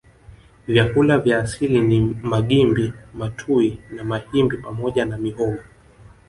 [0.67, 5.59] Vyakula vya asili ni magimbi matuwi na mahimbi pamoja na mihogo